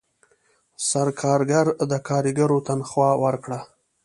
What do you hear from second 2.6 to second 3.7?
تنخواه ورکړه.